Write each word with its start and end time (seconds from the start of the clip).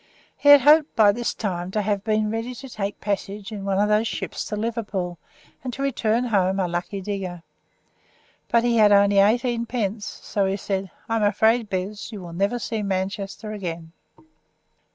He 0.35 0.49
had 0.49 0.61
hoped 0.61 0.95
by 0.95 1.11
this 1.11 1.35
time 1.35 1.69
to 1.69 1.83
have 1.83 2.03
been 2.03 2.31
ready 2.31 2.55
to 2.55 2.67
take 2.67 2.95
a 2.95 2.99
passage 3.05 3.51
in 3.51 3.63
one 3.65 3.77
of 3.77 3.87
those 3.87 4.07
ships 4.07 4.43
to 4.45 4.55
Liverpool, 4.55 5.19
and 5.63 5.71
to 5.73 5.83
return 5.83 6.23
home 6.23 6.59
a 6.59 6.67
lucky 6.67 7.01
digger. 7.01 7.43
But 8.49 8.63
he 8.63 8.77
had 8.77 8.91
only 8.91 9.19
eighteen 9.19 9.67
pence, 9.67 10.07
so 10.07 10.47
he 10.47 10.57
said, 10.57 10.89
"I 11.07 11.17
am 11.17 11.23
afraid, 11.23 11.69
Bez, 11.69 12.11
you 12.11 12.19
will 12.21 12.33
never 12.33 12.57
see 12.57 12.81
Manchester 12.81 13.51
again." 13.51 13.91